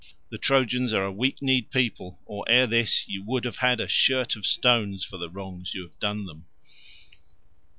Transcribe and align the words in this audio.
The 0.31 0.39
Trojans 0.39 0.95
are 0.95 1.03
a 1.03 1.11
weak 1.11 1.43
kneed 1.43 1.69
people, 1.69 2.19
or 2.25 2.43
ere 2.49 2.65
this 2.65 3.07
you 3.07 3.21
would 3.25 3.45
have 3.45 3.57
had 3.57 3.79
a 3.79 3.87
shirt 3.87 4.35
of 4.35 4.47
stones 4.47 5.03
for 5.03 5.17
the 5.17 5.29
wrongs 5.29 5.75
you 5.75 5.83
have 5.83 5.99
done 5.99 6.25
them." 6.25 6.45